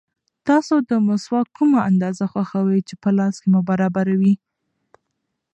[0.47, 4.33] تاسو د مسواک کومه اندازه خوښوئ چې په لاس کې مو برابر وي؟